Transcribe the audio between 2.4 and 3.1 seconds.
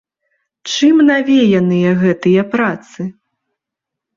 працы?